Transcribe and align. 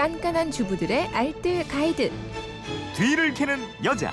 깐깐한 0.00 0.50
주부들의 0.50 1.08
알뜰 1.08 1.68
가이드. 1.68 2.10
뒤를 2.96 3.34
캐는 3.34 3.58
여자. 3.84 4.10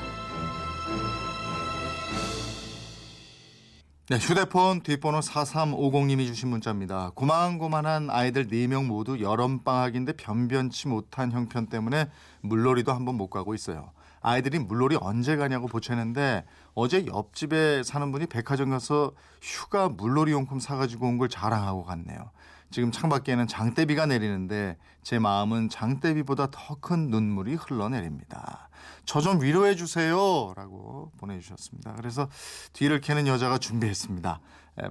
네, 4.10 4.18
휴대폰 4.18 4.82
뒷번호 4.82 5.22
4350님이 5.22 6.26
주신 6.28 6.50
문자입니다. 6.50 7.12
고만고만한 7.16 8.10
아이들 8.10 8.48
4명 8.48 8.86
모두 8.86 9.22
여름방학인데 9.22 10.18
변변치 10.18 10.90
못한 10.90 11.32
형편 11.32 11.68
때문에 11.68 12.10
물놀이도 12.42 12.92
한번 12.92 13.16
못 13.16 13.30
가고 13.30 13.54
있어요. 13.54 13.92
아이들이 14.20 14.60
물놀이 14.60 14.98
언제 15.00 15.38
가냐고 15.38 15.68
보채는데 15.68 16.44
어제 16.74 17.06
옆집에 17.06 17.84
사는 17.84 18.12
분이 18.12 18.26
백화점 18.26 18.72
가서 18.72 19.14
휴가 19.42 19.88
물놀이 19.88 20.34
용품 20.34 20.60
사가지고 20.60 21.08
온 21.08 21.18
걸 21.18 21.30
자랑하고 21.30 21.86
갔네요. 21.86 22.32
지금 22.70 22.92
창밖에는 22.92 23.48
장대비가 23.48 24.06
내리는데 24.06 24.78
제 25.04 25.20
마음은 25.20 25.70
장대비보다 25.70 26.48
더 26.52 26.76
큰 26.82 27.10
눈물이 27.10 27.56
흘러내립니다. 27.56 28.70
저 29.06 29.22
좀 29.22 29.42
위로해 29.42 29.76
주세요. 29.76 30.54
라고 30.56 31.12
보내주셨습니다. 31.18 31.94
그래서 31.96 32.28
뒤를 32.74 33.00
캐는 33.02 33.26
여자가 33.28 33.58
준비했습니다. 33.58 34.40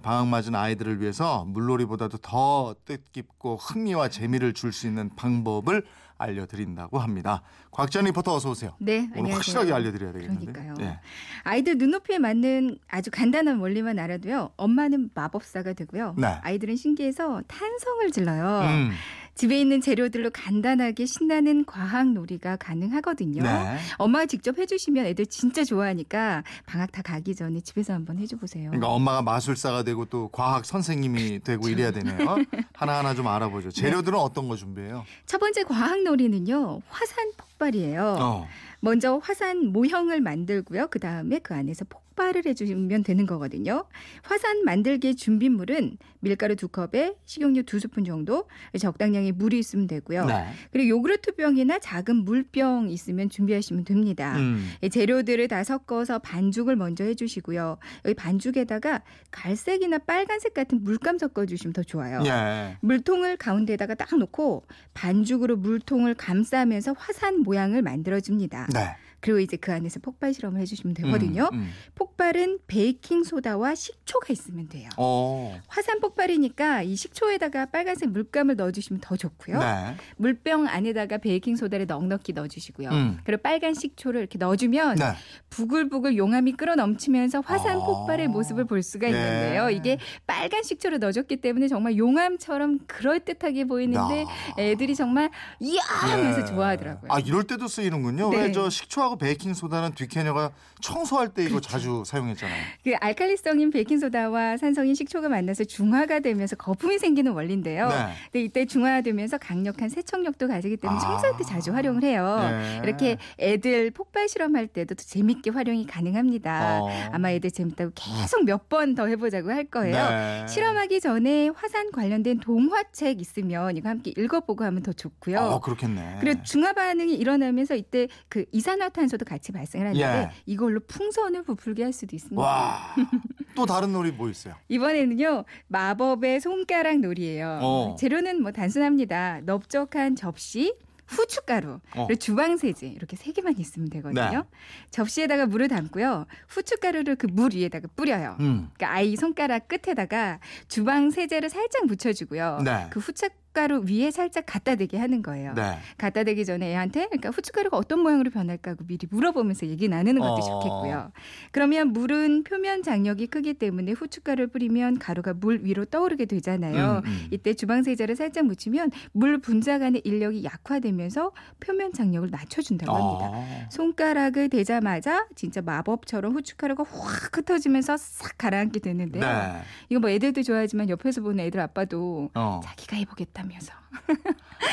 방학 0.02 0.26
맞은 0.28 0.54
아이들을 0.54 1.00
위해서 1.00 1.44
물놀이보다도 1.44 2.18
더 2.18 2.74
뜻깊고 2.84 3.56
흥미와 3.56 4.08
재미를 4.08 4.52
줄 4.52 4.72
수 4.72 4.86
있는 4.86 5.10
방법을 5.14 5.84
알려드린다고 6.18 6.98
합니다. 6.98 7.42
곽전 7.70 8.06
리포터 8.06 8.34
어서 8.34 8.50
오세요. 8.50 8.74
네, 8.78 9.00
오늘 9.00 9.10
안녕하세요. 9.18 9.34
확실하게 9.36 9.72
알려드려야 9.72 10.12
되겠는데. 10.12 10.52
그러니까요. 10.52 10.74
네. 10.78 10.98
아이들 11.44 11.76
눈높이에 11.78 12.18
맞는 12.18 12.78
아주 12.88 13.10
간단한 13.10 13.58
원리만 13.60 13.98
알아도요. 13.98 14.50
엄마는 14.56 15.10
마법사가 15.14 15.74
되고요. 15.74 16.14
네. 16.16 16.26
아이들은 16.42 16.76
신기해서 16.76 17.42
탄성을 17.46 18.10
질러요. 18.12 18.60
음, 18.66 18.90
집에 19.36 19.60
있는 19.60 19.82
재료들로 19.82 20.30
간단하게 20.32 21.04
신나는 21.04 21.66
과학 21.66 22.10
놀이가 22.10 22.56
가능하거든요. 22.56 23.42
네. 23.42 23.76
엄마가 23.98 24.24
직접 24.24 24.58
해주시면 24.58 25.04
애들 25.06 25.26
진짜 25.26 25.62
좋아하니까 25.62 26.42
방학 26.64 26.90
다 26.90 27.02
가기 27.02 27.34
전에 27.34 27.60
집에서 27.60 27.92
한번 27.92 28.18
해줘 28.18 28.38
보세요. 28.38 28.70
그러니까 28.70 28.88
엄마가 28.88 29.20
마술사가 29.20 29.82
되고 29.82 30.06
또 30.06 30.28
과학 30.28 30.64
선생님이 30.64 31.40
되고 31.40 31.68
이래야 31.68 31.90
되네요. 31.90 32.16
하나하나 32.72 33.14
좀 33.14 33.28
알아보죠. 33.28 33.70
재료들은 33.70 34.18
어떤 34.18 34.48
거 34.48 34.56
준비해요? 34.56 35.04
첫 35.26 35.38
번째 35.38 35.64
과학 35.64 36.02
놀이는요. 36.02 36.80
화산 36.88 37.30
폭발이에요. 37.36 38.16
어. 38.18 38.48
먼저 38.86 39.16
화산 39.16 39.72
모형을 39.72 40.20
만들고요. 40.20 40.86
그 40.90 41.00
다음에 41.00 41.40
그 41.40 41.54
안에서 41.54 41.84
폭발을 41.86 42.46
해주면 42.46 43.02
되는 43.02 43.26
거거든요. 43.26 43.84
화산 44.22 44.64
만들기 44.64 45.16
준비물은 45.16 45.98
밀가루 46.20 46.54
두 46.56 46.68
컵에 46.68 47.14
식용유 47.24 47.64
두 47.64 47.78
스푼 47.78 48.04
정도, 48.04 48.48
적당량의 48.78 49.32
물이 49.32 49.58
있으면 49.58 49.86
되고요. 49.86 50.26
네. 50.26 50.46
그리고 50.72 50.88
요구르트 50.88 51.34
병이나 51.34 51.78
작은 51.78 52.24
물병 52.24 52.88
있으면 52.90 53.28
준비하시면 53.28 53.84
됩니다. 53.84 54.36
음. 54.36 54.70
이 54.82 54.88
재료들을 54.88 55.46
다 55.48 55.62
섞어서 55.62 56.18
반죽을 56.20 56.76
먼저 56.76 57.04
해주시고요. 57.04 57.78
여기 58.04 58.14
반죽에다가 58.14 59.02
갈색이나 59.30 59.98
빨간색 59.98 60.54
같은 60.54 60.82
물감 60.82 61.18
섞어주시면 61.18 61.72
더 61.72 61.82
좋아요. 61.82 62.22
예. 62.24 62.76
물통을 62.80 63.36
가운데다가 63.36 63.94
딱 63.94 64.16
놓고 64.16 64.64
반죽으로 64.94 65.56
물통을 65.56 66.14
감싸면서 66.14 66.94
화산 66.96 67.42
모양을 67.42 67.82
만들어줍니다. 67.82 68.68
네. 68.76 69.05
그리고 69.26 69.40
이제 69.40 69.56
그 69.56 69.72
안에서 69.72 69.98
폭발 69.98 70.32
실험을 70.32 70.60
해주시면 70.60 70.94
되거든요. 70.94 71.48
음, 71.52 71.58
음. 71.58 71.72
폭발은 71.96 72.60
베이킹 72.68 73.24
소다와 73.24 73.74
식초가 73.74 74.26
있으면 74.30 74.68
돼요. 74.68 74.88
어. 74.96 75.60
화산 75.66 75.98
폭발이니까 75.98 76.82
이 76.82 76.94
식초에다가 76.94 77.66
빨간색 77.66 78.10
물감을 78.10 78.54
넣어주시면 78.54 79.00
더 79.00 79.16
좋고요. 79.16 79.58
네. 79.58 79.96
물병 80.16 80.68
안에다가 80.68 81.18
베이킹 81.18 81.56
소다를 81.56 81.86
넉넉히 81.86 82.34
넣어주시고요. 82.34 82.88
음. 82.90 83.18
그리고 83.24 83.42
빨간 83.42 83.74
식초를 83.74 84.20
이렇게 84.20 84.38
넣어주면 84.38 84.94
네. 84.94 85.14
부글부글 85.50 86.16
용암이 86.16 86.52
끓어 86.52 86.76
넘치면서 86.76 87.40
화산 87.40 87.78
아. 87.78 87.84
폭발의 87.84 88.28
모습을 88.28 88.64
볼 88.64 88.84
수가 88.84 89.08
네. 89.08 89.12
있는데요. 89.12 89.70
이게 89.70 89.98
빨간 90.28 90.62
식초를 90.62 91.00
넣어줬기 91.00 91.38
때문에 91.38 91.66
정말 91.66 91.96
용암처럼 91.96 92.78
그럴 92.86 93.18
듯하게 93.18 93.64
보이는데 93.64 94.20
야. 94.22 94.26
애들이 94.56 94.94
정말 94.94 95.30
이야 95.58 95.82
하면서 95.82 96.42
예. 96.42 96.44
좋아하더라고요. 96.44 97.10
아 97.10 97.18
이럴 97.18 97.42
때도 97.42 97.66
쓰이는군요. 97.66 98.30
네. 98.30 98.42
왜저 98.44 98.70
식초하고 98.70 99.15
베이킹 99.18 99.54
소다는 99.54 99.92
뒷캐녀가 99.94 100.52
청소할 100.80 101.28
때 101.30 101.42
이거 101.42 101.50
그렇죠. 101.52 101.68
자주 101.70 102.02
사용했잖아요. 102.06 102.56
그 102.84 102.94
알칼리성인 103.00 103.70
베이킹 103.70 103.98
소다와 103.98 104.56
산성인 104.56 104.94
식초가 104.94 105.28
만나서 105.28 105.64
중화가 105.64 106.20
되면서 106.20 106.56
거품이 106.56 106.98
생기는 106.98 107.32
원리인데요. 107.32 107.88
네. 107.88 107.94
근데 108.32 108.44
이때 108.44 108.64
중화되면서 108.66 109.38
강력한 109.38 109.88
세척력도 109.88 110.48
가지기 110.48 110.76
때문에 110.78 110.98
아. 110.98 111.02
청소할 111.02 111.36
때 111.38 111.44
자주 111.44 111.72
활용을 111.72 112.02
해요. 112.02 112.38
네. 112.50 112.80
이렇게 112.82 113.18
애들 113.38 113.90
폭발 113.92 114.28
실험할 114.28 114.66
때도 114.68 114.94
더 114.94 115.02
재밌게 115.04 115.50
활용이 115.50 115.86
가능합니다. 115.86 116.82
어. 116.82 116.88
아마 117.12 117.30
애들 117.30 117.50
재밌다고 117.50 117.92
계속 117.94 118.44
몇 118.44 118.68
번 118.68 118.96
더 118.96 119.06
해보자고 119.06 119.50
할 119.52 119.64
거예요. 119.64 119.94
네. 120.10 120.46
실험하기 120.48 121.00
전에 121.00 121.50
화산 121.54 121.92
관련된 121.92 122.40
동화책 122.40 123.20
있으면 123.20 123.76
이거 123.76 123.88
함께 123.88 124.12
읽어보고 124.16 124.64
하면 124.64 124.82
더 124.82 124.92
좋고요. 124.92 125.38
어 125.38 125.60
그렇겠네. 125.60 126.16
그리고 126.20 126.42
중화 126.42 126.72
반응이 126.72 127.14
일어나면서 127.14 127.74
이때 127.76 128.08
그 128.28 128.44
이산화탄소 128.52 129.05
도 129.16 129.24
같이 129.24 129.52
발생을 129.52 129.86
하는데 129.88 130.04
예. 130.04 130.30
이걸로 130.46 130.80
풍선을 130.80 131.42
부풀게 131.44 131.82
할 131.84 131.92
수도 131.92 132.16
있습니다. 132.16 132.40
와. 132.42 132.94
또 133.54 133.64
다른 133.66 133.92
놀이 133.92 134.10
뭐 134.10 134.28
있어요? 134.28 134.54
이번에는요 134.68 135.44
마법의 135.68 136.40
손가락 136.40 136.98
놀이예요. 136.98 137.60
어. 137.62 137.96
재료는 137.98 138.42
뭐 138.42 138.52
단순합니다. 138.52 139.40
넓적한 139.44 140.16
접시, 140.16 140.74
후춧가루, 141.06 141.78
어. 141.94 142.06
그리고 142.08 142.14
주방 142.18 142.56
세제 142.56 142.88
이렇게 142.88 143.16
세 143.16 143.30
개만 143.32 143.54
있으면 143.58 143.88
되거든요. 143.90 144.30
네. 144.30 144.42
접시에다가 144.90 145.46
물을 145.46 145.68
담고요. 145.68 146.26
후춧가루를 146.48 147.14
그 147.16 147.28
물 147.30 147.54
위에다가 147.54 147.86
뿌려요. 147.94 148.36
음. 148.40 148.70
그러니까 148.74 148.92
아이 148.92 149.14
손가락 149.16 149.68
끝에다가 149.68 150.40
주방 150.68 151.10
세제를 151.10 151.48
살짝 151.48 151.86
묻혀주고요. 151.86 152.62
네. 152.64 152.86
그 152.90 152.98
후춧 153.00 153.30
가루 153.56 153.82
위에 153.88 154.10
살짝 154.10 154.44
갖다 154.46 154.74
대게 154.74 154.98
하는 154.98 155.22
거예요. 155.22 155.54
네. 155.54 155.78
갖다 155.96 156.24
대기 156.24 156.44
전에 156.44 156.72
애한테 156.72 157.06
그러니까 157.06 157.30
후춧가루가 157.30 157.78
어떤 157.78 158.00
모양으로 158.00 158.30
변할까 158.30 158.72
하고 158.72 158.84
미리 158.86 159.06
물어보면서 159.10 159.66
얘기 159.68 159.88
나누는 159.88 160.20
것도 160.20 160.34
어. 160.34 160.40
좋겠고요. 160.42 161.12
그러면 161.52 161.94
물은 161.94 162.44
표면 162.44 162.82
장력이 162.82 163.28
크기 163.28 163.54
때문에 163.54 163.92
후춧가루를 163.92 164.48
뿌리면 164.48 164.98
가루가 164.98 165.32
물 165.32 165.60
위로 165.62 165.86
떠오르게 165.86 166.26
되잖아요. 166.26 167.00
음, 167.06 167.10
음. 167.10 167.28
이때 167.30 167.54
주방 167.54 167.82
세제를 167.82 168.14
살짝 168.14 168.44
묻히면 168.44 168.90
물 169.12 169.38
분자 169.38 169.78
간의 169.78 170.02
인력이 170.04 170.44
약화되면서 170.44 171.32
표면 171.58 171.94
장력을 171.94 172.28
낮춰준다고 172.30 172.92
합니다. 172.92 173.30
아. 173.32 173.70
손가락을 173.70 174.50
대자마자 174.50 175.26
진짜 175.34 175.62
마법처럼 175.62 176.34
후춧가루가 176.34 176.84
확 176.86 177.38
흩어지면서 177.38 177.96
싹 177.96 178.36
가라앉게 178.36 178.80
되는데요. 178.80 179.22
네. 179.22 179.62
이거 179.88 180.00
뭐 180.00 180.10
애들도 180.10 180.42
좋아하지만 180.42 180.90
옆에서 180.90 181.22
보는 181.22 181.42
애들 181.46 181.58
아빠도 181.58 182.28
어. 182.34 182.60
자기가 182.62 182.96
해보겠다 182.98 183.45
면서 183.46 183.72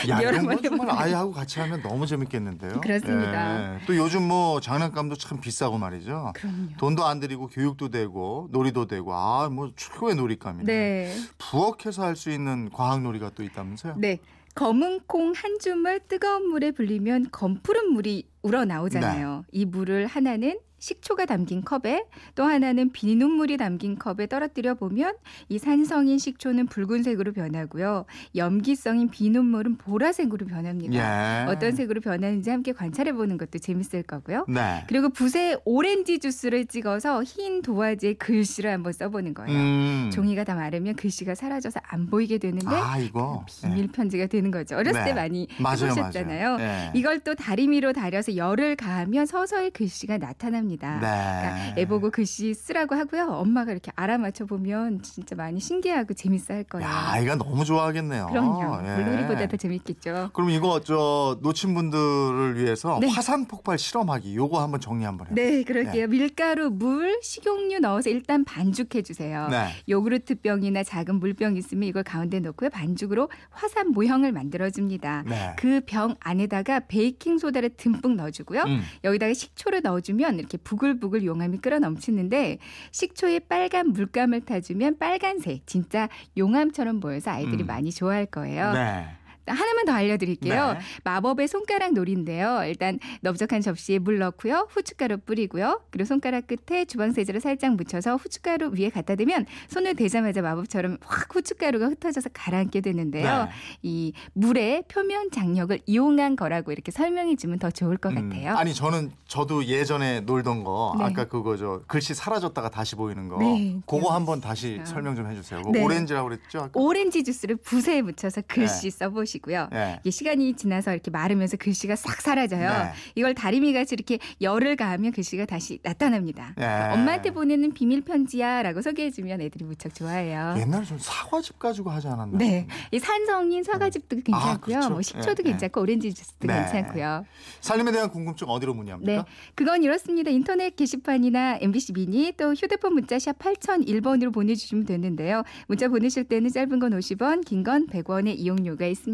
야, 0.09 0.17
여러 0.21 0.31
이런 0.41 0.45
번거 0.45 0.69
정말. 0.69 0.89
아이하고 0.91 1.31
같이 1.31 1.59
하면 1.59 1.81
너무 1.81 2.05
재밌겠는데요. 2.05 2.81
그렇습니다. 2.81 3.75
예. 3.75 3.79
또 3.85 3.95
요즘 3.95 4.27
뭐 4.27 4.59
장난감도 4.59 5.15
참 5.15 5.39
비싸고 5.39 5.77
말이죠. 5.77 6.33
그럼요. 6.35 6.67
돈도 6.77 7.05
안 7.05 7.19
들이고 7.19 7.47
교육도 7.47 7.89
되고 7.89 8.49
놀이도 8.51 8.87
되고 8.87 9.13
아 9.15 9.49
뭐 9.49 9.71
최고의 9.75 10.15
놀이감이네. 10.15 10.63
네. 10.65 11.15
부엌에서 11.37 12.03
할 12.03 12.15
수 12.15 12.29
있는 12.31 12.69
과학 12.71 13.01
놀이가 13.01 13.29
또 13.35 13.43
있다면서요? 13.43 13.95
네. 13.97 14.19
검은 14.55 15.01
콩 15.07 15.33
한 15.33 15.57
줌을 15.59 15.99
뜨거운 16.07 16.49
물에 16.49 16.71
불리면 16.71 17.29
검푸른 17.31 17.91
물이 17.93 18.27
우러나오잖아요. 18.43 19.45
이 19.51 19.65
물을 19.65 20.05
하나는 20.05 20.59
식초가 20.87 21.25
담긴 21.25 21.63
컵에 21.63 22.03
또 22.35 22.43
하나는 22.43 22.91
비눗물이 22.91 23.55
담긴 23.55 23.97
컵에 23.97 24.27
떨어뜨려 24.27 24.73
보면 24.73 25.15
이 25.47 25.57
산성인 25.57 26.17
식초는 26.17 26.67
붉은색으로 26.67 27.31
변하고요. 27.31 28.03
염기성인 28.35 29.09
비눗물은 29.09 29.77
보라색으로 29.77 30.45
변합니다. 30.45 31.45
예. 31.45 31.49
어떤 31.49 31.71
색으로 31.73 32.01
변하는지 32.01 32.49
함께 32.49 32.73
관찰해 32.73 33.13
보는 33.13 33.37
것도 33.37 33.59
재밌을 33.59 34.03
거고요. 34.03 34.43
네. 34.49 34.83
그리고 34.89 35.07
붓에 35.07 35.55
오렌지 35.63 36.19
주스를 36.19 36.65
찍어서 36.65 37.23
흰 37.23 37.61
도화지에 37.61 38.15
글씨를 38.15 38.69
한번 38.69 38.91
써보는 38.91 39.35
거예요. 39.35 39.57
음. 39.57 40.09
종이가 40.11 40.43
다 40.43 40.53
마르면 40.53 40.95
글씨가 40.95 41.33
사라져서 41.33 41.79
안 41.85 42.07
보이게 42.07 42.39
되는데 42.39 42.75
아 42.75 42.97
이거 42.97 43.45
비밀 43.61 43.87
편지가 43.87 44.27
되는 44.27 44.51
거죠. 44.51 44.75
어렸을 44.75 44.99
네. 44.99 45.05
때 45.05 45.13
많이 45.13 45.47
맞아요, 45.61 45.91
해보셨잖아요. 45.91 46.57
맞아요. 46.57 46.59
예. 46.59 46.91
이걸 46.93 47.21
또 47.21 47.35
다리미로 47.35 47.93
다려서 47.93 48.35
열을 48.35 48.75
가하면 48.75 49.25
서서히 49.25 49.69
글씨가 49.69 50.17
나타납니다. 50.17 50.72
합니다. 50.73 50.99
네. 50.99 51.41
그러니까 51.41 51.79
애 51.81 51.85
보고 51.85 52.09
글씨 52.09 52.53
쓰라고 52.53 52.95
하고요. 52.95 53.27
엄마가 53.27 53.71
이렇게 53.71 53.91
알아맞혀 53.95 54.45
보면 54.45 55.01
진짜 55.01 55.35
많이 55.35 55.59
신기하고 55.59 56.13
재밌어 56.13 56.53
할 56.53 56.63
거예요. 56.63 56.87
야, 56.87 57.11
아이가 57.11 57.35
너무 57.35 57.63
좋아하겠네요. 57.63 58.27
그럼요. 58.27 58.87
예. 58.87 58.95
물놀이보다 58.95 59.47
더 59.47 59.57
재밌겠죠. 59.57 60.31
그럼 60.33 60.49
이거 60.49 60.81
저 60.81 61.37
놓친 61.41 61.73
분들을 61.73 62.57
위해서 62.57 62.97
네. 62.99 63.07
화산 63.07 63.45
폭발 63.45 63.77
실험하기 63.77 64.35
요거 64.35 64.61
한번 64.61 64.79
정리 64.79 65.03
한번 65.03 65.27
해요. 65.27 65.35
네, 65.35 65.63
그럴게요. 65.63 66.07
밀가루, 66.07 66.69
물, 66.69 67.19
식용유 67.21 67.79
넣어서 67.79 68.09
일단 68.09 68.43
반죽해 68.43 69.01
주세요. 69.03 69.47
네. 69.49 69.67
요구르트 69.89 70.35
병이나 70.35 70.83
작은 70.83 71.15
물병 71.15 71.55
있으면 71.55 71.87
이걸 71.87 72.03
가운데 72.03 72.39
넣고요. 72.39 72.69
반죽으로 72.69 73.29
화산 73.49 73.91
모형을 73.91 74.31
만들어 74.31 74.69
줍니다. 74.69 75.23
네. 75.27 75.55
그병 75.57 76.15
안에다가 76.19 76.81
베이킹 76.81 77.37
소다를 77.37 77.69
듬뿍 77.75 78.15
넣어주고요. 78.15 78.63
음. 78.63 78.81
여기다가 79.03 79.33
식초를 79.33 79.81
넣어주면 79.81 80.39
이렇게 80.39 80.57
부글부글 80.63 81.25
용암이 81.25 81.59
끓어 81.59 81.79
넘치는데 81.79 82.59
식초에 82.91 83.39
빨간 83.39 83.89
물감을 83.89 84.41
타주면 84.41 84.97
빨간색 84.97 85.65
진짜 85.67 86.09
용암처럼 86.37 86.99
보여서 86.99 87.31
아이들이 87.31 87.63
음. 87.63 87.67
많이 87.67 87.91
좋아할 87.91 88.25
거예요. 88.25 88.73
네. 88.73 89.07
하나만 89.45 89.85
더 89.85 89.91
알려드릴게요. 89.93 90.73
네. 90.73 90.79
마법의 91.03 91.47
손가락 91.47 91.93
놀인데요. 91.93 92.63
일단 92.65 92.99
넓적한 93.21 93.61
접시에 93.61 93.99
물 93.99 94.19
넣고요. 94.19 94.67
후춧가루 94.71 95.17
뿌리고요. 95.19 95.81
그리고 95.91 96.07
손가락 96.07 96.45
끝에 96.47 96.85
주방세제를 96.85 97.41
살짝 97.41 97.75
묻혀서 97.75 98.15
후춧가루 98.15 98.71
위에 98.77 98.89
갖다 98.89 99.15
대면 99.15 99.45
손을 99.67 99.95
대자마자 99.95 100.41
마법처럼 100.41 100.97
확 101.01 101.35
후춧가루가 101.35 101.87
흩어져서 101.87 102.29
가라앉게 102.33 102.81
되는데요. 102.81 103.45
네. 103.45 103.49
이 103.81 104.13
물의 104.33 104.83
표면 104.87 105.31
장력을 105.31 105.77
이용한 105.85 106.35
거라고 106.35 106.71
이렇게 106.71 106.91
설명해 106.91 107.35
주면 107.35 107.59
더 107.59 107.69
좋을 107.71 107.97
것 107.97 108.09
음, 108.15 108.29
같아요. 108.29 108.55
아니 108.55 108.73
저는 108.73 109.11
저도 109.27 109.65
예전에 109.65 110.21
놀던 110.21 110.63
거 110.63 110.95
네. 110.97 111.03
아까 111.05 111.25
그거 111.25 111.57
저 111.57 111.81
글씨 111.87 112.13
사라졌다가 112.13 112.69
다시 112.69 112.95
보이는 112.95 113.27
거 113.27 113.37
네, 113.39 113.79
그거? 113.85 114.13
한번 114.13 114.39
다시 114.41 114.79
설명 114.85 115.15
좀 115.15 115.29
해주세요. 115.29 115.61
네. 115.71 115.83
오렌지라고 115.83 116.29
그랬죠? 116.29 116.59
아까? 116.59 116.71
오렌지 116.75 117.23
주스를 117.23 117.55
붓에 117.57 118.01
묻혀서 118.01 118.43
글씨 118.47 118.89
써보시 118.89 119.32
고요. 119.39 119.67
네. 119.71 119.99
이게 120.01 120.11
시간이 120.11 120.53
지나서 120.55 120.93
이렇게 120.93 121.11
마르면서 121.11 121.57
글씨가 121.57 121.95
싹 121.95 122.21
사라져요. 122.21 122.69
네. 122.69 122.91
이걸 123.15 123.33
다리미 123.33 123.73
같이 123.73 123.93
이렇게 123.95 124.19
열을 124.41 124.75
가하면 124.75 125.11
글씨가 125.11 125.45
다시 125.45 125.79
나타납니다. 125.83 126.53
네. 126.57 126.65
엄마한테 126.91 127.31
보내는 127.31 127.73
비밀 127.73 128.01
편지야라고 128.01 128.81
소개해주면 128.81 129.41
애들이 129.41 129.65
무척 129.65 129.93
좋아해요. 129.95 130.55
옛날에 130.57 130.85
좀 130.85 130.97
사과즙 130.99 131.59
가지고 131.59 131.89
하지 131.89 132.07
않았나? 132.07 132.37
네, 132.37 132.67
이 132.91 132.99
산성인 132.99 133.63
사과즙도 133.63 134.17
괜찮고요. 134.23 134.75
그렇죠. 134.75 134.89
뭐 134.89 135.01
식초도 135.01 135.43
네, 135.43 135.51
괜찮고 135.51 135.81
오렌지 135.81 136.13
주스도 136.13 136.47
네. 136.47 136.53
괜찮고요. 136.53 137.25
살림에 137.61 137.91
대한 137.91 138.09
궁금증 138.09 138.47
어디로 138.49 138.73
문의합니까? 138.73 139.11
네, 139.11 139.23
그건 139.55 139.83
이렇습니다. 139.83 140.29
인터넷 140.31 140.75
게시판이나 140.75 141.57
MBC 141.61 141.93
미니 141.93 142.31
또 142.37 142.53
휴대폰 142.53 142.93
문자 142.93 143.17
샵 143.19 143.37
8001번으로 143.39 144.33
보내주시면 144.33 144.85
되는데요. 144.85 145.43
문자 145.67 145.87
보내실 145.87 146.25
때는 146.25 146.49
짧은 146.51 146.79
건 146.79 146.91
50원, 146.91 147.43
긴 147.45 147.63
건 147.63 147.87
100원의 147.87 148.37
이용료가 148.39 148.85